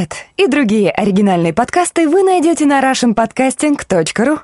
Этот 0.00 0.16
и 0.38 0.46
другие 0.46 0.90
оригинальные 0.90 1.52
подкасты 1.52 2.08
вы 2.08 2.22
найдете 2.22 2.64
на 2.64 2.80
russianpodcasting.ru. 2.80 4.40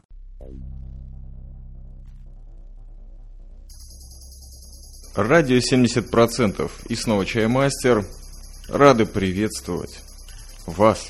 Радио 5.14 5.56
70% 5.56 6.70
и 6.90 6.94
снова 6.94 7.24
Чаймастер. 7.24 8.04
Рады 8.68 9.06
приветствовать 9.06 10.00
вас, 10.66 11.08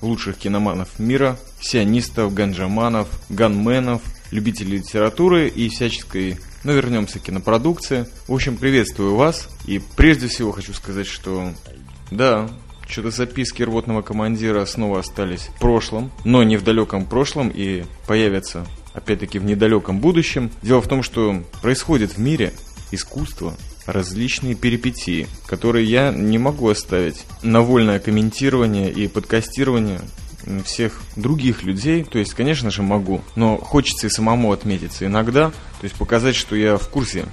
лучших 0.00 0.38
киноманов 0.38 0.98
мира, 0.98 1.36
сионистов, 1.60 2.32
ганджаманов, 2.32 3.08
ганменов, 3.28 4.00
любителей 4.30 4.78
литературы 4.78 5.48
и 5.48 5.68
всяческой, 5.68 6.38
ну 6.64 6.72
вернемся 6.72 7.18
к 7.18 7.24
кинопродукции. 7.24 8.06
В 8.26 8.32
общем, 8.32 8.56
приветствую 8.56 9.16
вас 9.16 9.50
и 9.66 9.82
прежде 9.96 10.28
всего 10.28 10.52
хочу 10.52 10.72
сказать, 10.72 11.06
что 11.06 11.52
да, 12.10 12.48
что-то 12.88 13.10
записки 13.10 13.62
рвотного 13.62 14.02
командира 14.02 14.64
снова 14.64 15.00
остались 15.00 15.50
в 15.54 15.60
прошлом, 15.60 16.10
но 16.24 16.42
не 16.42 16.56
в 16.56 16.64
далеком 16.64 17.04
прошлом 17.04 17.50
и 17.52 17.84
появятся 18.06 18.66
опять-таки 18.94 19.38
в 19.38 19.44
недалеком 19.44 19.98
будущем. 19.98 20.50
Дело 20.62 20.80
в 20.80 20.88
том, 20.88 21.02
что 21.02 21.42
происходит 21.62 22.12
в 22.12 22.18
мире 22.18 22.52
искусство, 22.90 23.54
различные 23.86 24.54
перипетии, 24.54 25.26
которые 25.46 25.84
я 25.86 26.10
не 26.12 26.38
могу 26.38 26.68
оставить 26.68 27.24
на 27.42 27.60
вольное 27.60 27.98
комментирование 27.98 28.90
и 28.90 29.08
подкастирование 29.08 30.00
всех 30.64 31.00
других 31.16 31.64
людей, 31.64 32.04
то 32.04 32.18
есть, 32.18 32.34
конечно 32.34 32.70
же, 32.70 32.82
могу, 32.82 33.22
но 33.34 33.56
хочется 33.56 34.06
и 34.06 34.10
самому 34.10 34.52
отметиться 34.52 35.06
иногда, 35.06 35.50
то 35.50 35.84
есть 35.84 35.96
показать, 35.96 36.36
что 36.36 36.54
я 36.54 36.76
в 36.76 36.88
курсе 36.88 37.24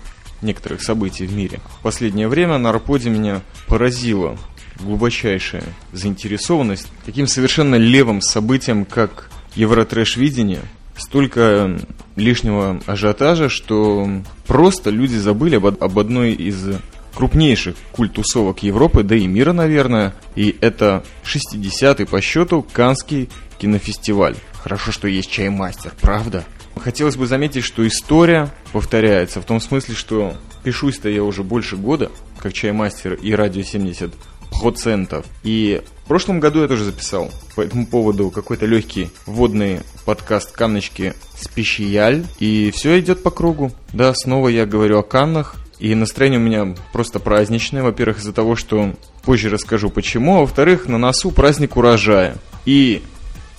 некоторых 0.42 0.84
событий 0.84 1.26
в 1.26 1.34
мире. 1.34 1.60
В 1.80 1.84
последнее 1.84 2.28
время 2.28 2.58
на 2.58 2.70
Арподе 2.70 3.10
меня 3.10 3.42
поразило 3.68 4.38
глубочайшая 4.84 5.64
заинтересованность 5.92 6.92
таким 7.06 7.28
совершенно 7.28 7.76
левым 7.76 8.22
событием, 8.22 8.86
как 8.86 9.30
Евротрэш-видение, 9.56 10.62
столько 10.98 11.80
лишнего 12.16 12.82
ажиотажа, 12.86 13.50
что 13.50 14.08
просто 14.48 14.90
люди 14.90 15.16
забыли 15.16 15.56
об, 15.56 15.66
об 15.66 16.00
одной 16.00 16.34
из 16.34 16.76
крупнейших 17.16 17.76
культусовок 17.92 18.64
Европы, 18.64 19.04
да 19.04 19.16
и 19.16 19.28
мира, 19.28 19.54
наверное, 19.54 20.16
и 20.36 20.56
это 20.62 21.04
60-й 21.24 22.06
по 22.06 22.22
счету 22.22 22.66
Канский 22.74 23.30
кинофестиваль. 23.60 24.36
Хорошо, 24.62 24.92
что 24.92 25.08
есть 25.08 25.30
чаймастер, 25.30 25.94
правда? 26.02 26.44
Хотелось 26.76 27.16
бы 27.16 27.28
заметить, 27.28 27.64
что 27.64 27.88
история 27.88 28.50
повторяется 28.72 29.42
в 29.42 29.46
том 29.46 29.62
смысле, 29.62 29.94
что 29.94 30.36
пишусь-то 30.64 31.08
я 31.08 31.24
уже 31.24 31.44
больше 31.44 31.76
года, 31.78 32.12
как 32.40 32.54
чаймастер 32.54 33.14
и 33.14 33.34
радио 33.34 33.62
70 33.62 34.12
процентов. 34.60 35.26
И 35.44 35.82
в 36.04 36.08
прошлом 36.08 36.40
году 36.40 36.62
я 36.62 36.68
тоже 36.68 36.84
записал 36.84 37.32
по 37.56 37.62
этому 37.62 37.86
поводу 37.86 38.30
какой-то 38.30 38.66
легкий 38.66 39.10
вводный 39.26 39.80
подкаст 40.06 40.52
«Канночки 40.52 41.14
Спещияль». 41.40 42.26
И 42.40 42.72
все 42.72 43.00
идет 43.00 43.24
по 43.24 43.32
кругу. 43.32 43.72
Да, 43.94 44.14
снова 44.14 44.50
я 44.50 44.66
говорю 44.66 45.00
о 45.00 45.04
Каннах. 45.04 45.56
И 45.80 45.96
настроение 45.96 46.40
у 46.40 46.44
меня 46.44 46.76
просто 46.92 47.20
праздничное. 47.20 47.84
Во-первых, 47.84 48.20
из-за 48.20 48.34
того, 48.34 48.56
что 48.56 48.94
позже 49.24 49.50
расскажу 49.50 49.90
почему. 49.90 50.38
А 50.38 50.42
во-вторых, 50.42 50.88
на 50.88 50.98
носу 50.98 51.32
праздник 51.32 51.76
урожая. 51.76 52.38
И 52.66 53.02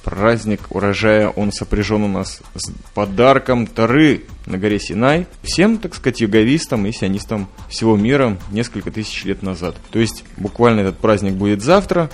праздник 0.04 0.60
урожая, 0.70 1.28
он 1.28 1.50
сопряжен 1.50 2.02
у 2.02 2.08
нас 2.08 2.40
с 2.54 2.70
подарком 2.94 3.66
Тары 3.66 4.24
на 4.46 4.58
горе 4.58 4.78
Синай. 4.78 5.26
Всем, 5.42 5.78
так 5.78 5.94
сказать, 5.94 6.20
юговистам 6.20 6.86
и 6.86 6.92
сионистам 6.92 7.48
всего 7.68 7.96
мира 7.96 8.38
несколько 8.50 8.90
тысяч 8.90 9.24
лет 9.24 9.42
назад. 9.42 9.76
То 9.90 9.98
есть, 9.98 10.24
буквально 10.36 10.80
этот 10.80 10.98
праздник 10.98 11.34
будет 11.34 11.62
завтра, 11.62 12.10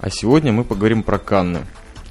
а 0.00 0.08
сегодня 0.10 0.52
мы 0.52 0.64
поговорим 0.64 1.02
про 1.02 1.18
Канны. 1.18 1.66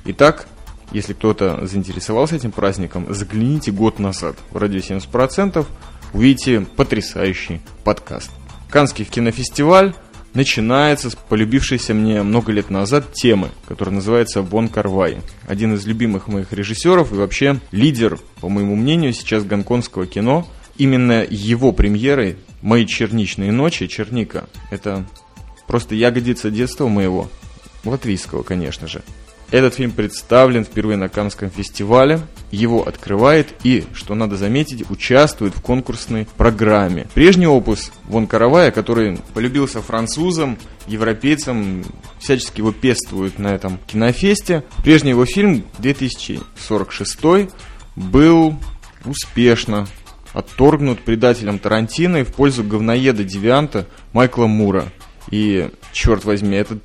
Итак, 0.06 0.48
если 0.92 1.14
кто-то 1.14 1.66
заинтересовался 1.66 2.36
этим 2.36 2.52
праздником, 2.52 3.14
загляните 3.14 3.72
год 3.72 4.00
назад 4.00 4.36
в 4.52 4.58
радио 4.58 4.80
70%, 4.80 5.66
увидите 6.14 6.62
потрясающий 6.62 7.62
подкаст. 7.84 8.32
Канский 8.70 9.06
кинофестиваль 9.06 9.94
начинается 10.34 11.10
с 11.10 11.16
полюбившейся 11.16 11.94
мне 11.94 12.24
много 12.24 12.52
лет 12.52 12.70
назад 12.70 13.14
темы, 13.14 13.50
которая 13.68 13.96
называется 13.96 14.42
Вон 14.42 14.70
Карвай. 14.70 15.20
Один 15.48 15.76
из 15.76 15.86
любимых 15.86 16.28
моих 16.28 16.54
режиссеров 16.54 17.12
и 17.12 17.16
вообще 17.16 17.60
лидер, 17.72 18.20
по 18.40 18.50
моему 18.50 18.76
мнению, 18.76 19.14
сейчас 19.14 19.44
гонконгского 19.44 20.08
кино. 20.08 20.48
Именно 20.78 21.26
его 21.30 21.74
премьерой 21.74 22.38
«Мои 22.62 22.86
черничные 22.86 23.52
ночи», 23.52 23.88
«Черника»— 23.88 24.48
это 24.72 25.06
просто 25.68 25.96
ягодица 25.96 26.50
детства 26.50 26.88
моего, 26.88 27.30
латвийского, 27.84 28.44
конечно 28.44 28.88
же. 28.88 29.02
Этот 29.52 29.76
фильм 29.76 29.92
представлен 29.92 30.64
впервые 30.64 30.96
на 30.96 31.10
Каннском 31.10 31.50
фестивале, 31.50 32.22
его 32.52 32.88
открывает 32.88 33.54
и, 33.64 33.84
что 33.94 34.16
надо 34.16 34.38
заметить, 34.38 34.90
участвует 34.90 35.54
в 35.54 35.62
конкурсной 35.62 36.26
программе. 36.38 37.08
Прежний 37.14 37.48
опус 37.48 37.92
Вон 38.06 38.28
Каравая, 38.28 38.72
который 38.72 39.20
полюбился 39.34 39.82
французам, 39.82 40.58
европейцам, 40.88 41.84
всячески 42.20 42.60
его 42.60 42.72
пестуют 42.72 43.40
на 43.40 43.48
этом 43.48 43.78
кинофесте. 43.88 44.64
Прежний 44.84 45.10
его 45.10 45.26
фильм 45.26 45.66
2046 45.80 47.52
был 47.98 48.56
успешно 49.04 49.86
отторгнут 50.32 51.02
предателем 51.02 51.60
Тарантино 51.60 52.24
в 52.24 52.34
пользу 52.34 52.64
говноеда 52.64 53.26
Девианта 53.26 53.86
Майкла 54.14 54.48
Мура. 54.48 54.86
И, 55.30 55.70
черт 55.92 56.24
возьми, 56.24 56.56
этот 56.56 56.82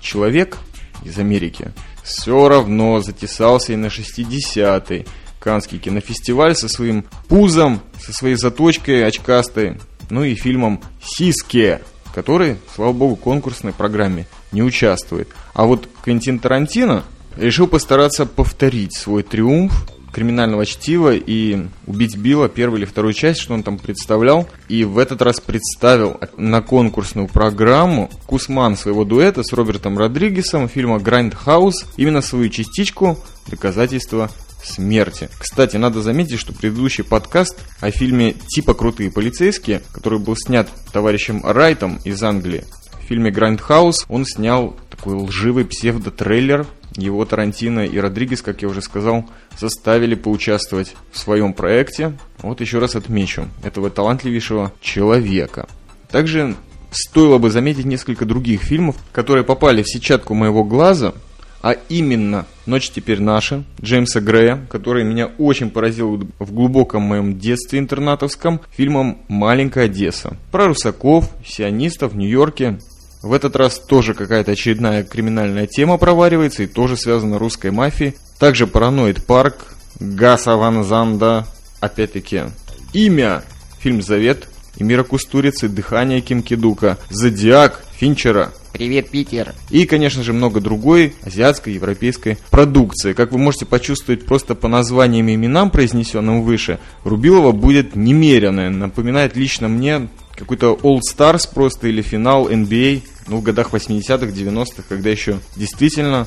человек 0.00 0.56
из 1.04 1.18
Америки 1.18 1.72
все 2.06 2.48
равно 2.48 3.00
затесался 3.00 3.72
и 3.72 3.76
на 3.76 3.86
60-й 3.86 5.06
Канский 5.40 5.78
кинофестиваль 5.78 6.54
со 6.54 6.68
своим 6.68 7.04
пузом, 7.28 7.80
со 8.00 8.12
своей 8.12 8.36
заточкой 8.36 9.06
очкастой, 9.06 9.78
ну 10.08 10.24
и 10.24 10.34
фильмом 10.34 10.80
«Sicko», 11.02 11.82
который, 12.14 12.56
слава 12.74 12.92
богу, 12.92 13.16
в 13.16 13.20
конкурсной 13.20 13.72
программе 13.72 14.26
не 14.52 14.62
участвует. 14.62 15.28
А 15.52 15.64
вот 15.64 15.88
Квентин 16.02 16.38
Тарантино 16.38 17.04
решил 17.36 17.66
постараться 17.66 18.24
повторить 18.24 18.96
свой 18.96 19.22
триумф 19.22 19.88
криминального 20.16 20.64
чтива 20.64 21.14
и 21.14 21.66
«Убить 21.86 22.16
Билла», 22.16 22.48
первую 22.48 22.78
или 22.78 22.86
вторую 22.86 23.12
часть, 23.12 23.38
что 23.38 23.52
он 23.52 23.62
там 23.62 23.76
представлял. 23.76 24.48
И 24.66 24.82
в 24.82 24.96
этот 24.96 25.20
раз 25.20 25.40
представил 25.40 26.18
на 26.38 26.62
конкурсную 26.62 27.28
программу 27.28 28.08
Кусман 28.24 28.78
своего 28.78 29.04
дуэта 29.04 29.42
с 29.42 29.52
Робертом 29.52 29.98
Родригесом 29.98 30.70
фильма 30.70 31.00
«Грайндхаус» 31.00 31.84
именно 31.98 32.22
свою 32.22 32.48
частичку 32.48 33.18
«Доказательства 33.46 34.30
смерти. 34.64 35.28
Кстати, 35.38 35.76
надо 35.76 36.00
заметить, 36.00 36.38
что 36.38 36.54
предыдущий 36.54 37.04
подкаст 37.04 37.58
о 37.80 37.90
фильме 37.90 38.32
«Типа 38.32 38.72
крутые 38.72 39.10
полицейские», 39.10 39.82
который 39.92 40.18
был 40.18 40.34
снят 40.34 40.66
товарищем 40.94 41.42
Райтом 41.44 42.00
из 42.04 42.22
Англии, 42.22 42.64
в 43.06 43.08
фильме 43.08 43.30
«Грайндхаус» 43.30 44.06
он 44.08 44.24
снял 44.24 44.74
такой 44.90 45.14
лживый 45.14 45.66
псевдо-трейлер 45.66 46.66
его 46.96 47.24
Тарантино 47.24 47.86
и 47.86 47.98
Родригес, 47.98 48.42
как 48.42 48.62
я 48.62 48.68
уже 48.68 48.82
сказал, 48.82 49.24
заставили 49.58 50.14
поучаствовать 50.14 50.94
в 51.12 51.18
своем 51.18 51.52
проекте. 51.52 52.12
Вот 52.38 52.60
еще 52.60 52.78
раз 52.78 52.96
отмечу 52.96 53.48
этого 53.62 53.90
талантливейшего 53.90 54.72
человека. 54.80 55.68
Также 56.10 56.54
стоило 56.90 57.38
бы 57.38 57.50
заметить 57.50 57.84
несколько 57.84 58.24
других 58.24 58.62
фильмов, 58.62 58.96
которые 59.12 59.44
попали 59.44 59.82
в 59.82 59.88
сетчатку 59.88 60.34
моего 60.34 60.64
глаза, 60.64 61.14
а 61.62 61.72
именно 61.88 62.46
«Ночь 62.64 62.90
теперь 62.90 63.20
наша» 63.20 63.64
Джеймса 63.82 64.20
Грея, 64.20 64.64
который 64.70 65.04
меня 65.04 65.26
очень 65.38 65.70
поразил 65.70 66.28
в 66.38 66.52
глубоком 66.52 67.02
моем 67.02 67.38
детстве 67.38 67.78
интернатовском, 67.78 68.60
фильмом 68.70 69.18
«Маленькая 69.26 69.86
Одесса». 69.86 70.36
Про 70.52 70.68
русаков, 70.68 71.28
сионистов 71.44 72.12
в 72.12 72.16
Нью-Йорке, 72.16 72.78
в 73.26 73.32
этот 73.32 73.56
раз 73.56 73.78
тоже 73.78 74.14
какая-то 74.14 74.52
очередная 74.52 75.02
криминальная 75.02 75.66
тема 75.66 75.98
проваривается 75.98 76.62
и 76.62 76.66
тоже 76.66 76.96
связана 76.96 77.38
русской 77.38 77.70
мафией. 77.70 78.14
Также 78.38 78.66
Параноид 78.66 79.24
Парк, 79.24 79.74
Гаса 79.98 80.56
Ван 80.56 80.84
Занда, 80.84 81.46
опять-таки 81.80 82.44
имя, 82.92 83.42
фильм 83.78 84.02
Завет, 84.02 84.48
и 84.76 84.84
Мира 84.84 85.04
Кустурицы, 85.04 85.68
Дыхание 85.68 86.20
Ким 86.20 86.42
Кидука, 86.42 86.98
Зодиак, 87.10 87.82
Финчера. 87.96 88.52
Привет, 88.72 89.08
Питер. 89.08 89.54
И, 89.70 89.86
конечно 89.86 90.22
же, 90.22 90.34
много 90.34 90.60
другой 90.60 91.14
азиатской, 91.22 91.72
европейской 91.72 92.36
продукции. 92.50 93.14
Как 93.14 93.32
вы 93.32 93.38
можете 93.38 93.64
почувствовать 93.64 94.26
просто 94.26 94.54
по 94.54 94.68
названиям 94.68 95.28
и 95.28 95.34
именам, 95.34 95.70
произнесенным 95.70 96.42
выше, 96.42 96.78
Рубилова 97.02 97.52
будет 97.52 97.96
немеренная. 97.96 98.68
Напоминает 98.68 99.34
лично 99.34 99.68
мне 99.68 100.08
какой-то 100.34 100.78
All 100.82 101.00
Stars 101.00 101.48
просто 101.52 101.88
или 101.88 102.02
финал 102.02 102.50
NBA, 102.50 103.02
ну, 103.28 103.38
в 103.38 103.42
годах 103.42 103.72
80-х, 103.72 104.26
90-х, 104.26 104.82
когда 104.88 105.10
еще 105.10 105.38
действительно 105.56 106.26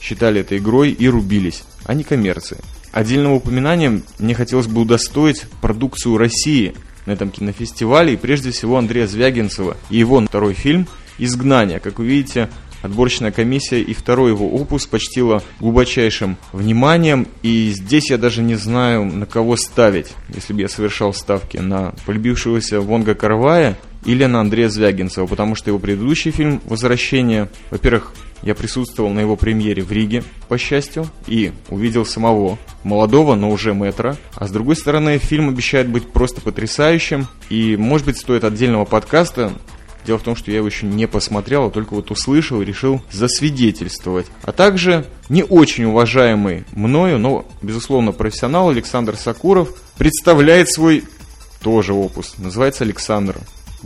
считали 0.00 0.40
это 0.40 0.56
игрой 0.56 0.90
и 0.90 1.08
рубились, 1.08 1.64
а 1.84 1.94
не 1.94 2.04
коммерцией. 2.04 2.62
Отдельного 2.92 3.34
упоминания 3.34 4.00
мне 4.18 4.34
хотелось 4.34 4.66
бы 4.66 4.80
удостоить 4.80 5.44
продукцию 5.60 6.16
России 6.16 6.74
на 7.04 7.12
этом 7.12 7.30
кинофестивале, 7.30 8.14
и 8.14 8.16
прежде 8.16 8.50
всего 8.50 8.78
Андрея 8.78 9.06
Звягинцева 9.06 9.76
и 9.90 9.98
его 9.98 10.20
второй 10.20 10.54
фильм 10.54 10.86
«Изгнание». 11.18 11.78
Как 11.78 11.98
вы 11.98 12.06
видите, 12.06 12.48
отборочная 12.82 13.32
комиссия 13.32 13.80
и 13.80 13.94
второй 13.94 14.30
его 14.30 14.48
опус 14.50 14.86
почтила 14.86 15.42
глубочайшим 15.60 16.36
вниманием, 16.52 17.28
и 17.42 17.72
здесь 17.74 18.10
я 18.10 18.18
даже 18.18 18.42
не 18.42 18.54
знаю, 18.54 19.04
на 19.04 19.26
кого 19.26 19.56
ставить, 19.56 20.12
если 20.34 20.52
бы 20.52 20.62
я 20.62 20.68
совершал 20.68 21.12
ставки, 21.12 21.58
на 21.58 21.94
полюбившегося 22.06 22.80
Вонга 22.80 23.14
Карвая 23.14 23.76
или 24.06 24.24
на 24.24 24.40
Андрея 24.40 24.68
Звягинцева, 24.68 25.26
потому 25.26 25.54
что 25.56 25.68
его 25.68 25.78
предыдущий 25.78 26.30
фильм 26.30 26.62
«Возвращение», 26.64 27.50
во-первых, 27.70 28.12
я 28.42 28.54
присутствовал 28.54 29.10
на 29.10 29.20
его 29.20 29.34
премьере 29.34 29.82
в 29.82 29.90
Риге, 29.90 30.22
по 30.48 30.56
счастью, 30.58 31.06
и 31.26 31.52
увидел 31.68 32.06
самого 32.06 32.58
молодого, 32.84 33.34
но 33.34 33.50
уже 33.50 33.74
метра. 33.74 34.16
А 34.34 34.46
с 34.46 34.50
другой 34.50 34.76
стороны, 34.76 35.18
фильм 35.18 35.48
обещает 35.48 35.88
быть 35.88 36.08
просто 36.12 36.40
потрясающим, 36.40 37.26
и, 37.50 37.76
может 37.76 38.06
быть, 38.06 38.16
стоит 38.16 38.44
отдельного 38.44 38.84
подкаста. 38.84 39.52
Дело 40.06 40.18
в 40.18 40.22
том, 40.22 40.36
что 40.36 40.52
я 40.52 40.58
его 40.58 40.68
еще 40.68 40.86
не 40.86 41.08
посмотрел, 41.08 41.64
а 41.66 41.70
только 41.70 41.94
вот 41.94 42.12
услышал 42.12 42.62
и 42.62 42.64
решил 42.64 43.00
засвидетельствовать. 43.10 44.26
А 44.42 44.52
также 44.52 45.04
не 45.28 45.42
очень 45.42 45.84
уважаемый 45.84 46.62
мною, 46.72 47.18
но, 47.18 47.44
безусловно, 47.60 48.12
профессионал 48.12 48.68
Александр 48.68 49.16
Сакуров 49.16 49.70
представляет 49.98 50.70
свой 50.70 51.02
тоже 51.60 51.92
опус. 51.92 52.34
Называется 52.38 52.84
«Александр». 52.84 53.36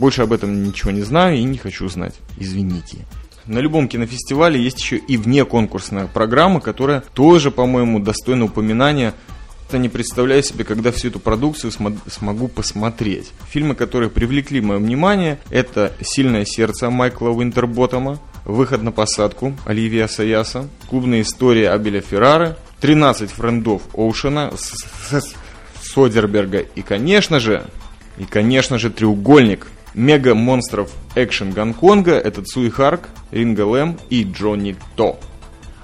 Больше 0.01 0.23
об 0.23 0.33
этом 0.33 0.63
ничего 0.63 0.89
не 0.89 1.03
знаю 1.03 1.37
и 1.37 1.43
не 1.43 1.59
хочу 1.59 1.87
знать. 1.87 2.15
Извините. 2.39 3.05
На 3.45 3.59
любом 3.59 3.87
кинофестивале 3.87 4.59
есть 4.59 4.79
еще 4.79 4.97
и 4.97 5.15
внеконкурсная 5.15 6.07
программа, 6.07 6.59
которая 6.59 7.03
тоже, 7.13 7.51
по-моему, 7.51 7.99
достойна 7.99 8.45
упоминания. 8.45 9.13
Я 9.71 9.77
не 9.77 9.89
представляю 9.89 10.41
себе, 10.41 10.63
когда 10.63 10.91
всю 10.91 11.09
эту 11.09 11.19
продукцию 11.19 11.71
смогу 11.71 12.47
посмотреть. 12.47 13.29
Фильмы, 13.51 13.75
которые 13.75 14.09
привлекли 14.09 14.59
мое 14.59 14.79
внимание, 14.79 15.37
это 15.51 15.93
«Сильное 16.01 16.45
сердце» 16.45 16.89
Майкла 16.89 17.29
Уинтерботтома, 17.29 18.17
«Выход 18.43 18.81
на 18.81 18.91
посадку» 18.91 19.55
Оливия 19.65 20.07
Саяса, 20.07 20.67
«Клубная 20.89 21.21
история 21.21 21.69
Абеля 21.69 22.01
Феррары», 22.01 22.55
«13 22.81 23.27
френдов 23.27 23.83
Оушена» 23.93 24.51
Содерберга 25.83 26.57
и, 26.57 26.81
конечно 26.81 27.39
же, 27.39 27.67
и, 28.17 28.23
конечно 28.23 28.79
же, 28.79 28.89
«Треугольник» 28.89 29.67
мега-монстров 29.93 30.91
экшен 31.15 31.51
Гонконга– 31.51 32.13
это 32.13 32.43
Цуи 32.43 32.69
Харк, 32.69 33.09
Ринга 33.31 33.65
Лэм 33.65 33.97
и 34.09 34.23
Джонни 34.23 34.75
То. 34.95 35.19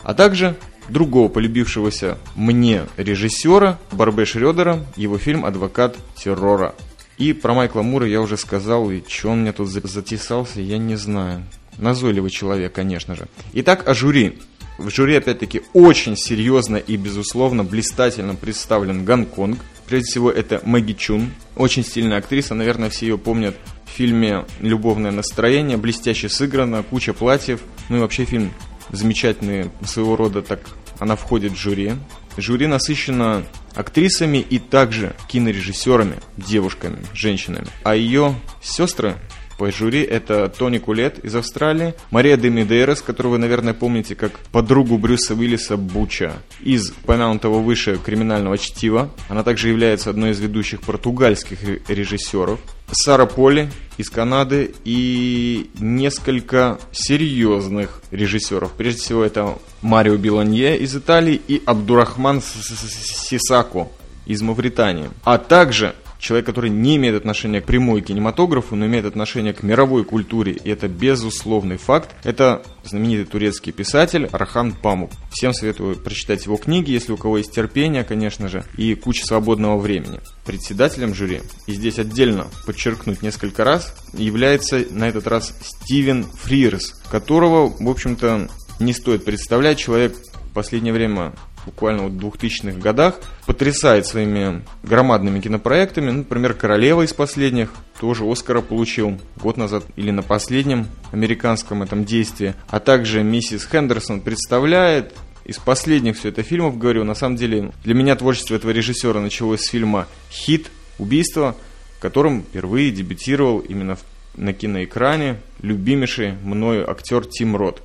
А 0.04 0.14
также 0.14 0.56
другого 0.90 1.28
полюбившегося 1.28 2.18
мне 2.36 2.84
режиссера 2.98 3.80
Барбе 3.92 4.26
Шредера, 4.26 4.86
его 4.96 5.18
фильм 5.18 5.46
«Адвокат 5.46 5.98
террора». 6.16 6.76
И 7.18 7.34
про 7.34 7.54
Майкла 7.54 7.82
Мура 7.82 8.08
я 8.08 8.22
уже 8.22 8.38
сказал, 8.38 8.92
и 8.92 9.02
что 9.08 9.30
он 9.30 9.42
мне 9.42 9.52
тут 9.52 9.70
затесался, 9.70 10.62
я 10.62 10.78
не 10.78 10.96
знаю. 10.96 11.44
Назойливый 11.80 12.30
человек, 12.30 12.74
конечно 12.74 13.16
же. 13.16 13.28
Итак, 13.54 13.88
о 13.88 13.94
жюри. 13.94 14.38
В 14.78 14.92
жюри, 14.92 15.16
опять-таки, 15.16 15.64
очень 15.74 16.16
серьезно 16.16 16.78
и, 16.78 16.96
безусловно, 16.96 17.64
блистательно 17.64 18.36
представлен 18.36 19.04
Гонконг. 19.04 19.60
Прежде 19.88 20.06
всего, 20.06 20.30
это 20.30 20.62
Мэгги 20.64 20.94
Чун, 20.94 21.32
очень 21.56 21.84
стильная 21.84 22.20
актриса, 22.20 22.54
наверное, 22.54 22.92
все 22.92 23.08
ее 23.08 23.18
помнят 23.18 23.56
в 23.88 23.90
фильме 23.90 24.46
«Любовное 24.60 25.12
настроение», 25.12 25.78
блестяще 25.78 26.30
сыграно, 26.30 26.84
куча 26.84 27.14
платьев, 27.14 27.62
ну 27.90 27.98
и 27.98 28.00
вообще 28.00 28.26
фильм 28.26 28.54
замечательный 28.92 29.72
своего 29.86 30.16
рода, 30.16 30.42
так 30.42 30.60
она 31.00 31.16
входит 31.16 31.54
в 31.54 31.58
жюри. 31.58 31.94
Жюри 32.38 32.68
насыщено 32.68 33.44
актрисами 33.74 34.38
и 34.38 34.60
также 34.60 35.16
кинорежиссерами, 35.28 36.16
девушками, 36.38 37.00
женщинами. 37.14 37.68
А 37.84 37.96
ее 37.96 38.36
сестры 38.62 39.16
по 39.58 39.72
жюри 39.72 40.04
это 40.04 40.50
Тони 40.50 40.78
Кулет 40.78 41.20
из 41.20 41.36
Австралии, 41.36 41.96
Мария 42.12 42.38
де 42.38 42.50
Медейрос, 42.50 43.02
которую 43.02 43.34
вы, 43.34 43.38
наверное, 43.40 43.74
помните 43.74 44.16
как 44.16 44.34
подругу 44.52 44.98
Брюса 44.98 45.34
Уиллиса 45.34 45.78
Буча 45.78 46.34
из 46.62 46.92
упомянутого 46.92 47.60
выше 47.60 47.98
криминального 47.98 48.58
чтива. 48.58 49.10
Она 49.30 49.44
также 49.44 49.70
является 49.70 50.10
одной 50.10 50.32
из 50.32 50.40
ведущих 50.40 50.82
португальских 50.82 51.60
режиссеров. 51.88 52.60
Сара 52.92 53.26
Поли 53.26 53.70
из 53.98 54.10
Канады 54.10 54.74
и 54.86 55.70
несколько 55.80 56.80
серьезных 56.92 58.02
режиссеров. 58.12 58.72
Прежде 58.74 59.02
всего, 59.02 59.24
это 59.24 59.58
Марио 59.82 60.16
Биланье 60.18 60.78
из 60.78 60.96
Италии 60.96 61.42
и 61.48 61.62
Абдурахман 61.66 62.42
Сисако 62.42 63.90
из 64.26 64.42
Мавритании. 64.42 65.10
А 65.24 65.38
также 65.38 65.96
человек, 66.20 66.46
который 66.46 66.70
не 66.70 66.96
имеет 66.98 67.16
отношения 67.16 67.62
к 67.62 67.66
прямой 67.66 68.02
кинематографу, 68.02 68.76
но 68.76 68.86
имеет 68.86 69.06
отношение 69.06 69.54
к 69.54 69.64
мировой 69.64 70.04
культуре, 70.04 70.54
и 70.54 70.70
это 70.70 70.88
безусловный 70.88 71.78
факт, 71.78 72.16
это 72.24 72.64
знаменитый 72.84 73.26
турецкий 73.26 73.72
писатель 73.72 74.28
Архан 74.32 74.72
Памук. 74.74 75.12
Всем 75.32 75.54
советую 75.54 75.96
прочитать 75.98 76.46
его 76.46 76.58
книги, 76.58 76.92
если 76.92 77.12
у 77.12 77.18
кого 77.18 77.38
есть 77.38 77.52
терпение, 77.52 78.04
конечно 78.04 78.48
же, 78.48 78.64
и 78.78 78.96
куча 78.96 79.26
свободного 79.26 79.78
времени. 79.78 80.20
Председателем 80.46 81.14
жюри, 81.14 81.42
и 81.66 81.74
здесь 81.74 82.00
отдельно 82.00 82.48
подчеркнуть 82.66 83.22
несколько 83.22 83.64
раз, 83.64 83.94
является 84.14 84.86
на 84.92 85.08
этот 85.10 85.28
раз 85.28 85.54
Стивен 85.62 86.24
Фрирс, 86.24 86.94
которого, 87.12 87.74
в 87.78 87.90
общем-то, 87.90 88.50
не 88.80 88.94
стоит 88.94 89.26
представлять. 89.26 89.78
Человек 89.78 90.16
в 90.16 90.54
последнее 90.54 90.94
время 90.94 91.34
буквально 91.68 92.04
вот 92.04 92.14
в 92.14 92.18
2000-х 92.18 92.80
годах, 92.80 93.20
потрясает 93.46 94.08
своими 94.08 94.64
громадными 94.84 95.40
кинопроектами. 95.40 96.12
Ну, 96.12 96.18
например, 96.20 96.54
«Королева» 96.54 97.04
из 97.04 97.14
последних 97.14 97.72
тоже 98.00 98.26
Оскара 98.26 98.62
получил 98.62 99.20
год 99.36 99.58
назад 99.58 99.84
или 99.96 100.12
на 100.12 100.24
последнем 100.24 100.88
американском 101.12 101.84
этом 101.84 102.06
действии. 102.06 102.56
А 102.70 102.80
также 102.80 103.24
«Миссис 103.24 103.68
Хендерсон» 103.70 104.22
представляет 104.22 105.14
из 105.46 105.58
последних 105.60 106.18
все 106.18 106.30
это 106.30 106.44
фильмов, 106.44 106.78
говорю, 106.78 107.04
на 107.04 107.16
самом 107.16 107.36
деле 107.36 107.72
для 107.84 107.94
меня 107.94 108.16
творчество 108.16 108.56
этого 108.56 108.72
режиссера 108.72 109.20
началось 109.20 109.62
с 109.62 109.70
фильма 109.70 110.08
«Хит. 110.30 110.72
Убийство», 111.00 111.56
котором 112.00 112.42
впервые 112.44 112.92
дебютировал 112.92 113.60
именно 113.60 113.98
на 114.36 114.54
киноэкране 114.54 115.38
любимейший 115.62 116.34
мною 116.44 116.90
актер 116.90 117.26
Тим 117.26 117.56
Рот 117.56 117.82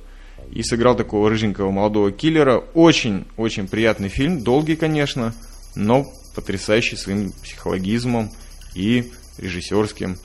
и 0.53 0.61
сыграл 0.61 0.95
такого 0.95 1.29
рыженького 1.29 1.71
молодого 1.71 2.11
киллера. 2.11 2.57
Очень-очень 2.73 3.67
приятный 3.67 4.09
фильм, 4.09 4.43
долгий, 4.43 4.75
конечно, 4.75 5.33
но 5.75 6.05
потрясающий 6.35 6.95
своим 6.95 7.31
психологизмом 7.43 8.31
и 8.75 9.11
режиссерским 9.37 10.17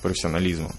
профессионализмом. 0.00 0.72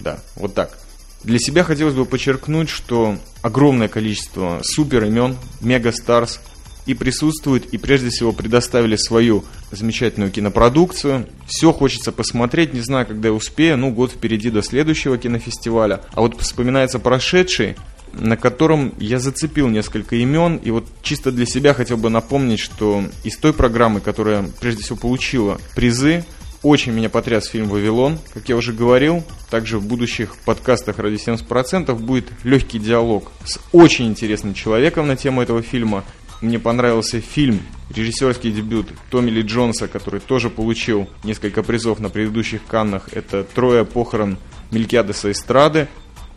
Да, 0.00 0.18
вот 0.36 0.54
так. 0.54 0.78
Для 1.24 1.38
себя 1.38 1.64
хотелось 1.64 1.94
бы 1.94 2.04
подчеркнуть, 2.04 2.68
что 2.68 3.16
огромное 3.42 3.88
количество 3.88 4.60
супер 4.62 5.04
имен, 5.04 5.36
мега 5.60 5.90
старс 5.90 6.40
и 6.86 6.94
присутствуют, 6.94 7.66
и 7.72 7.78
прежде 7.78 8.10
всего 8.10 8.32
предоставили 8.32 8.96
свою 8.96 9.44
замечательную 9.70 10.30
кинопродукцию. 10.30 11.26
Все 11.46 11.72
хочется 11.72 12.12
посмотреть, 12.12 12.72
не 12.72 12.80
знаю, 12.80 13.06
когда 13.06 13.28
я 13.28 13.34
успею, 13.34 13.78
ну, 13.78 13.90
год 13.90 14.12
впереди 14.12 14.50
до 14.50 14.62
следующего 14.62 15.18
кинофестиваля. 15.18 16.02
А 16.12 16.20
вот 16.20 16.40
вспоминается 16.40 16.98
прошедший, 16.98 17.76
на 18.18 18.36
котором 18.36 18.92
я 18.98 19.18
зацепил 19.18 19.68
несколько 19.68 20.16
имен, 20.16 20.56
и 20.56 20.70
вот 20.70 20.86
чисто 21.02 21.32
для 21.32 21.46
себя 21.46 21.74
хотел 21.74 21.96
бы 21.96 22.10
напомнить, 22.10 22.60
что 22.60 23.04
из 23.24 23.36
той 23.36 23.52
программы, 23.52 24.00
которая 24.00 24.48
прежде 24.60 24.82
всего 24.82 24.96
получила 24.96 25.58
призы, 25.74 26.24
очень 26.62 26.92
меня 26.92 27.08
потряс 27.08 27.46
фильм 27.46 27.68
«Вавилон». 27.68 28.18
Как 28.34 28.48
я 28.48 28.56
уже 28.56 28.72
говорил, 28.72 29.22
также 29.48 29.78
в 29.78 29.86
будущих 29.86 30.34
подкастах 30.44 30.98
«Ради 30.98 31.14
70%» 31.14 31.94
будет 31.94 32.26
легкий 32.42 32.80
диалог 32.80 33.30
с 33.44 33.60
очень 33.72 34.08
интересным 34.08 34.54
человеком 34.54 35.06
на 35.06 35.16
тему 35.16 35.40
этого 35.40 35.62
фильма. 35.62 36.04
Мне 36.40 36.58
понравился 36.58 37.20
фильм, 37.20 37.60
режиссерский 37.94 38.50
дебют 38.50 38.88
Томми 39.10 39.30
Ли 39.30 39.42
Джонса, 39.42 39.86
который 39.86 40.20
тоже 40.20 40.50
получил 40.50 41.08
несколько 41.22 41.62
призов 41.62 42.00
на 42.00 42.10
предыдущих 42.10 42.64
Каннах. 42.66 43.08
Это 43.12 43.44
«Трое 43.44 43.84
похорон 43.84 44.36
Мелькиадеса 44.72 45.30
Эстрады». 45.30 45.88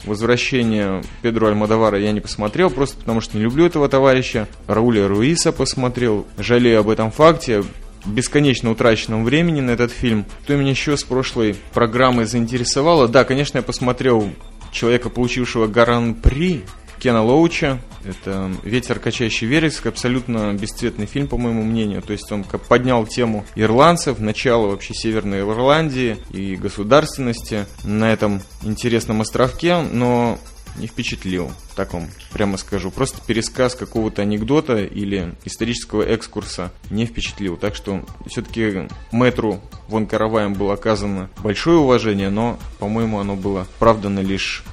Возвращение 0.06 1.04
Педро 1.22 1.48
Альмадовара 1.48 2.00
я 2.00 2.12
не 2.12 2.22
посмотрел, 2.22 2.70
просто 2.70 2.98
потому 2.98 3.22
что 3.22 3.38
не 3.38 3.44
люблю 3.44 3.66
этого 3.66 3.88
товарища. 3.88 4.48
Рауля 4.68 5.08
Руиса 5.08 5.52
посмотрел, 5.52 6.26
жалею 6.38 6.80
об 6.80 6.90
этом 6.90 7.12
факте 7.12 7.64
бесконечно 8.06 8.72
утраченном 8.72 9.24
времени 9.24 9.62
на 9.62 9.72
этот 9.72 9.92
фильм. 9.92 10.26
Что 10.44 10.56
меня 10.56 10.72
еще 10.72 10.98
с 10.98 11.04
прошлой 11.04 11.56
программы 11.74 12.26
заинтересовало? 12.26 13.08
Да, 13.08 13.24
конечно, 13.24 13.58
я 13.58 13.64
посмотрел 13.64 14.30
человека, 14.72 15.10
получившего 15.10 15.68
Гран-при 15.68 16.64
Кена 17.02 17.24
Лоуча. 17.24 17.80
Это 18.06 18.52
«Ветер, 18.64 19.00
качающий 19.00 19.48
вереск», 19.48 19.88
абсолютно 19.88 20.54
бесцветный 20.54 21.08
фильм, 21.08 21.28
по 21.28 21.36
моему 21.36 21.64
мнению. 21.64 22.04
То 22.04 22.14
есть 22.14 22.32
он 22.32 22.44
поднял 22.44 23.08
тему 23.08 23.44
ирландцев, 23.56 24.20
начало 24.20 24.68
вообще 24.68 24.94
Северной 24.94 25.40
Ирландии 25.40 26.18
и 26.30 26.56
государственности 26.56 27.66
на 27.84 28.14
этом 28.14 28.44
интересном 28.62 29.22
островке, 29.22 29.82
но 29.82 30.38
не 30.78 30.86
впечатлил, 30.86 31.52
так 31.76 31.94
вам 31.94 32.08
прямо 32.32 32.58
скажу. 32.58 32.92
Просто 32.92 33.20
пересказ 33.26 33.74
какого-то 33.74 34.22
анекдота 34.22 34.84
или 34.84 35.34
исторического 35.44 36.04
экскурса 36.04 36.72
не 36.92 37.08
впечатлил. 37.08 37.58
Так 37.58 37.76
что 37.76 38.06
все-таки 38.28 38.88
мэтру 39.12 39.60
Вон 39.88 40.06
Караваем 40.06 40.54
было 40.54 40.76
оказано 40.76 41.32
большое 41.40 41.80
уважение, 41.80 42.30
но, 42.30 42.60
по-моему, 42.78 43.20
оно 43.20 43.36
было 43.36 43.62
оправдано 43.62 44.20
лишь 44.20 44.64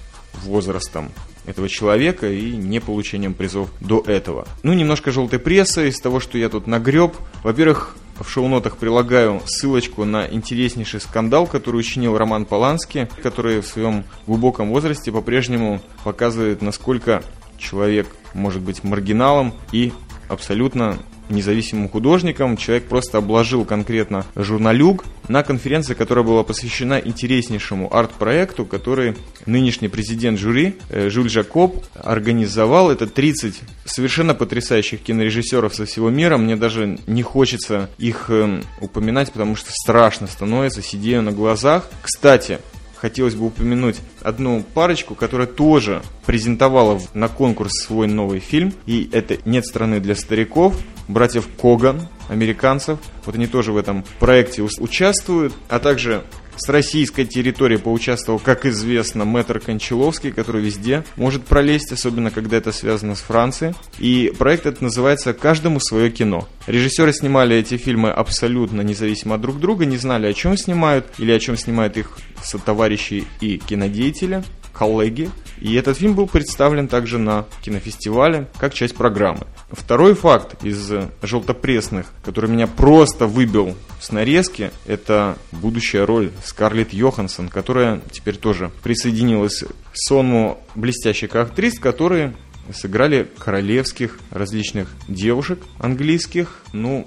возрастом 0.44 1.10
этого 1.48 1.68
человека 1.68 2.30
и 2.30 2.52
не 2.52 2.78
получением 2.78 3.34
призов 3.34 3.70
до 3.80 4.02
этого. 4.06 4.46
Ну, 4.62 4.74
немножко 4.74 5.10
желтой 5.10 5.38
прессы 5.38 5.88
из 5.88 5.98
того, 5.98 6.20
что 6.20 6.36
я 6.36 6.48
тут 6.48 6.66
нагреб. 6.66 7.14
Во-первых, 7.42 7.96
в 8.20 8.28
шоу-нотах 8.28 8.76
прилагаю 8.76 9.40
ссылочку 9.46 10.04
на 10.04 10.26
интереснейший 10.26 11.00
скандал, 11.00 11.46
который 11.46 11.78
учинил 11.78 12.18
Роман 12.18 12.44
Поланский, 12.44 13.06
который 13.22 13.60
в 13.60 13.66
своем 13.66 14.04
глубоком 14.26 14.70
возрасте 14.70 15.10
по-прежнему 15.10 15.80
показывает, 16.04 16.60
насколько 16.60 17.22
человек 17.56 18.08
может 18.34 18.60
быть 18.60 18.84
маргиналом 18.84 19.54
и 19.72 19.92
абсолютно 20.28 20.98
независимым 21.28 21.88
художником. 21.88 22.56
Человек 22.56 22.84
просто 22.84 23.18
обложил 23.18 23.64
конкретно 23.64 24.24
журналюг 24.34 25.04
на 25.28 25.42
конференции, 25.42 25.94
которая 25.94 26.24
была 26.24 26.42
посвящена 26.42 26.98
интереснейшему 26.98 27.94
арт-проекту, 27.94 28.64
который 28.64 29.14
нынешний 29.46 29.88
президент 29.88 30.38
жюри 30.38 30.76
э, 30.88 31.10
Жюль 31.10 31.30
Жакоб 31.30 31.84
организовал. 31.94 32.90
Это 32.90 33.06
30 33.06 33.60
совершенно 33.84 34.34
потрясающих 34.34 35.00
кинорежиссеров 35.00 35.74
со 35.74 35.86
всего 35.86 36.10
мира. 36.10 36.36
Мне 36.36 36.56
даже 36.56 36.98
не 37.06 37.22
хочется 37.22 37.90
их 37.98 38.26
э, 38.28 38.62
упоминать, 38.80 39.32
потому 39.32 39.56
что 39.56 39.70
страшно 39.70 40.26
становится, 40.26 40.82
сидею 40.82 41.22
на 41.22 41.32
глазах. 41.32 41.88
Кстати, 42.02 42.58
хотелось 43.00 43.34
бы 43.34 43.46
упомянуть 43.46 43.96
одну 44.22 44.62
парочку, 44.74 45.14
которая 45.14 45.46
тоже 45.46 46.02
презентовала 46.26 47.00
на 47.14 47.28
конкурс 47.28 47.72
свой 47.84 48.06
новый 48.06 48.40
фильм. 48.40 48.72
И 48.86 49.08
это 49.12 49.38
«Нет 49.44 49.66
страны 49.66 50.00
для 50.00 50.14
стариков», 50.14 50.76
братьев 51.08 51.48
Коган, 51.60 52.06
американцев. 52.28 52.98
Вот 53.24 53.34
они 53.34 53.46
тоже 53.46 53.72
в 53.72 53.76
этом 53.76 54.04
проекте 54.20 54.62
участвуют. 54.62 55.52
А 55.68 55.78
также 55.78 56.22
с 56.58 56.68
российской 56.68 57.24
территории 57.24 57.76
поучаствовал, 57.76 58.38
как 58.38 58.66
известно, 58.66 59.24
мэтр 59.24 59.60
Кончаловский, 59.60 60.32
который 60.32 60.60
везде 60.60 61.04
может 61.16 61.44
пролезть, 61.44 61.92
особенно 61.92 62.30
когда 62.30 62.56
это 62.56 62.72
связано 62.72 63.14
с 63.14 63.20
Францией. 63.20 63.74
И 63.98 64.32
проект 64.36 64.66
этот 64.66 64.82
называется 64.82 65.32
«Каждому 65.32 65.80
свое 65.80 66.10
кино». 66.10 66.48
Режиссеры 66.66 67.12
снимали 67.12 67.56
эти 67.56 67.76
фильмы 67.76 68.10
абсолютно 68.10 68.80
независимо 68.82 69.36
от 69.36 69.40
друг 69.40 69.60
друга, 69.60 69.86
не 69.86 69.96
знали, 69.96 70.26
о 70.26 70.34
чем 70.34 70.56
снимают 70.56 71.06
или 71.18 71.32
о 71.32 71.38
чем 71.38 71.56
снимают 71.56 71.96
их 71.96 72.18
товарищи 72.64 73.24
и 73.40 73.58
кинодеятели 73.58 74.42
коллеги. 74.78 75.30
И 75.60 75.74
этот 75.74 75.98
фильм 75.98 76.14
был 76.14 76.28
представлен 76.28 76.86
также 76.86 77.18
на 77.18 77.46
кинофестивале 77.62 78.46
как 78.58 78.74
часть 78.74 78.94
программы. 78.94 79.46
Второй 79.70 80.14
факт 80.14 80.64
из 80.64 80.92
желтопресных, 81.22 82.06
который 82.24 82.48
меня 82.48 82.68
просто 82.68 83.26
выбил 83.26 83.74
с 84.00 84.12
нарезки, 84.12 84.70
это 84.86 85.36
будущая 85.50 86.06
роль 86.06 86.30
Скарлетт 86.44 86.92
Йоханссон, 86.92 87.48
которая 87.48 88.00
теперь 88.12 88.36
тоже 88.36 88.70
присоединилась 88.82 89.64
к 89.64 89.96
сонму 89.96 90.58
блестящих 90.76 91.34
актрис, 91.34 91.80
которые 91.80 92.34
сыграли 92.72 93.28
королевских 93.38 94.18
различных 94.30 94.90
девушек 95.08 95.58
английских. 95.80 96.62
Ну, 96.72 97.04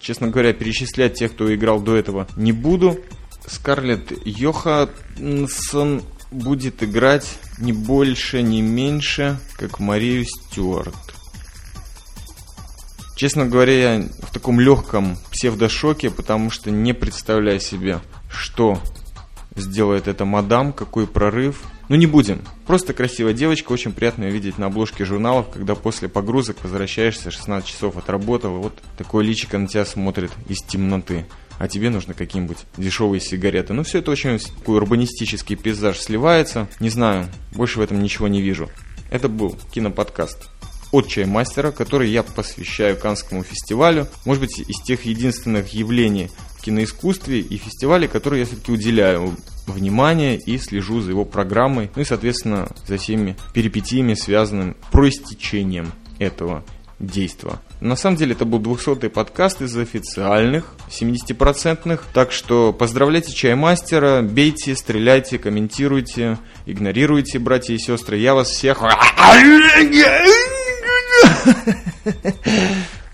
честно 0.00 0.28
говоря, 0.28 0.54
перечислять 0.54 1.14
тех, 1.14 1.32
кто 1.32 1.54
играл 1.54 1.80
до 1.80 1.96
этого, 1.96 2.26
не 2.36 2.52
буду. 2.52 2.98
Скарлетт 3.46 4.12
Йоханссон 4.24 6.02
будет 6.32 6.82
играть 6.82 7.38
не 7.58 7.72
больше, 7.72 8.42
не 8.42 8.62
меньше, 8.62 9.38
как 9.56 9.78
Марию 9.78 10.24
Стюарт. 10.24 10.94
Честно 13.14 13.46
говоря, 13.46 13.98
я 13.98 14.08
в 14.22 14.32
таком 14.32 14.58
легком 14.58 15.16
псевдошоке, 15.30 16.10
потому 16.10 16.50
что 16.50 16.70
не 16.70 16.92
представляю 16.92 17.60
себе, 17.60 18.00
что 18.28 18.80
сделает 19.54 20.08
эта 20.08 20.24
мадам, 20.24 20.72
какой 20.72 21.06
прорыв. 21.06 21.62
Ну 21.88 21.96
не 21.96 22.06
будем. 22.06 22.42
Просто 22.66 22.94
красивая 22.94 23.34
девочка, 23.34 23.70
очень 23.70 23.92
приятно 23.92 24.24
ее 24.24 24.30
видеть 24.30 24.58
на 24.58 24.66
обложке 24.66 25.04
журналов, 25.04 25.50
когда 25.52 25.74
после 25.74 26.08
погрузок 26.08 26.56
возвращаешься, 26.62 27.30
16 27.30 27.68
часов 27.68 27.96
отработал, 27.96 28.56
и 28.56 28.62
вот 28.62 28.82
такое 28.96 29.24
личико 29.24 29.58
на 29.58 29.68
тебя 29.68 29.84
смотрит 29.84 30.32
из 30.48 30.62
темноты 30.62 31.26
а 31.62 31.68
тебе 31.68 31.90
нужно 31.90 32.12
какие-нибудь 32.12 32.58
дешевые 32.76 33.20
сигареты. 33.20 33.72
Ну, 33.72 33.84
все 33.84 34.00
это 34.00 34.10
очень 34.10 34.36
такой 34.40 34.78
урбанистический 34.78 35.54
пейзаж 35.54 35.96
сливается. 35.96 36.66
Не 36.80 36.88
знаю, 36.88 37.28
больше 37.52 37.78
в 37.78 37.82
этом 37.82 38.02
ничего 38.02 38.26
не 38.26 38.42
вижу. 38.42 38.68
Это 39.12 39.28
был 39.28 39.56
киноподкаст 39.72 40.50
от 40.90 41.06
чаймастера, 41.06 41.70
который 41.70 42.10
я 42.10 42.24
посвящаю 42.24 42.96
Канскому 42.96 43.44
фестивалю. 43.44 44.08
Может 44.24 44.42
быть, 44.42 44.58
из 44.58 44.82
тех 44.82 45.04
единственных 45.04 45.68
явлений 45.68 46.30
в 46.58 46.62
киноискусстве 46.62 47.38
и 47.38 47.56
фестивале, 47.58 48.08
которые 48.08 48.40
я 48.40 48.46
все-таки 48.46 48.72
уделяю 48.72 49.36
внимание 49.68 50.38
и 50.38 50.58
слежу 50.58 51.00
за 51.00 51.10
его 51.10 51.24
программой, 51.24 51.92
ну 51.94 52.02
и, 52.02 52.04
соответственно, 52.04 52.72
за 52.88 52.96
всеми 52.96 53.36
перипетиями, 53.54 54.14
связанными 54.14 54.74
проистечением 54.90 55.92
этого 56.18 56.64
действа. 57.02 57.60
На 57.80 57.96
самом 57.96 58.16
деле 58.16 58.32
это 58.32 58.46
был 58.46 58.60
200-й 58.60 59.10
подкаст 59.10 59.60
из 59.60 59.76
официальных, 59.76 60.64
70-процентных. 60.88 62.00
Так 62.14 62.32
что 62.32 62.72
поздравляйте 62.72 63.32
чаймастера, 63.32 64.22
бейте, 64.22 64.74
стреляйте, 64.74 65.38
комментируйте, 65.38 66.38
игнорируйте, 66.64 67.38
братья 67.38 67.74
и 67.74 67.78
сестры. 67.78 68.16
Я 68.16 68.34
вас 68.34 68.48
всех... 68.48 68.82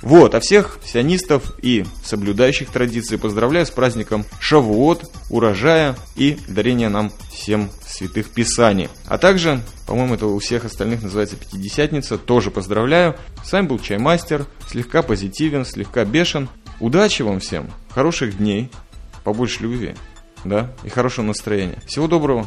Вот, 0.03 0.35
а 0.35 0.41
всех 0.41 0.79
сионистов 0.85 1.53
и 1.61 1.85
соблюдающих 2.05 2.71
традиции 2.71 3.17
поздравляю 3.17 3.67
с 3.67 3.71
праздником 3.71 4.25
Шавуот, 4.41 5.05
урожая 5.29 5.97
и 6.15 6.39
дарения 6.47 6.89
нам 6.89 7.13
всем 7.33 7.71
святых 7.87 8.31
писаний. 8.31 8.89
А 9.07 9.19
также, 9.19 9.61
по-моему, 9.87 10.15
это 10.15 10.27
у 10.27 10.39
всех 10.39 10.65
остальных 10.65 11.03
называется 11.03 11.37
Пятидесятница, 11.37 12.17
тоже 12.17 12.51
поздравляю. 12.51 13.17
С 13.45 13.53
вами 13.53 13.67
был 13.67 13.79
Чаймастер, 13.79 14.47
слегка 14.69 15.03
позитивен, 15.03 15.65
слегка 15.65 16.05
бешен. 16.05 16.49
Удачи 16.81 17.23
вам 17.23 17.41
всем, 17.41 17.71
хороших 17.91 18.39
дней, 18.39 18.71
побольше 19.25 19.65
любви, 19.65 19.97
да, 20.45 20.73
и 20.85 20.89
хорошего 20.89 21.25
настроения. 21.25 21.79
Всего 21.87 22.07
доброго, 22.07 22.47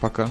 пока. 0.00 0.30